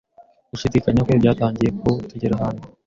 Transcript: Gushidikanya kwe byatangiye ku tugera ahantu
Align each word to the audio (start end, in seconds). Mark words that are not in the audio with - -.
Gushidikanya 0.51 1.01
kwe 1.05 1.19
byatangiye 1.21 1.69
ku 1.79 1.89
tugera 2.09 2.33
ahantu 2.37 2.63